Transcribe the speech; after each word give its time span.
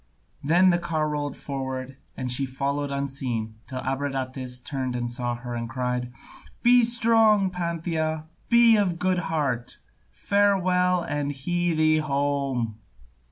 Then 0.43 0.71
the 0.71 0.79
car 0.79 1.07
rolled 1.07 1.37
forward 1.37 1.95
and 2.17 2.31
she 2.31 2.47
followed 2.47 2.89
unseen 2.89 3.59
till 3.67 3.81
Abradatas 3.81 4.59
turned 4.59 4.95
and 4.95 5.11
saw 5.11 5.35
her 5.35 5.53
and 5.53 5.69
cried, 5.69 6.11
"Be 6.63 6.83
strong, 6.83 7.51
Pantheia, 7.51 8.25
be 8.49 8.77
of 8.77 8.93
a 8.93 8.97
good 8.97 9.19
heart! 9.19 9.77
Farewell, 10.09 11.03
and 11.03 11.31
hie 11.31 11.75
thee 11.75 11.97
home!" 11.99 12.79